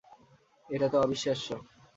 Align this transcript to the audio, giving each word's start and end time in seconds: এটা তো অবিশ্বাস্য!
এটা 0.69 0.87
তো 0.89 0.97
অবিশ্বাস্য! 1.01 1.47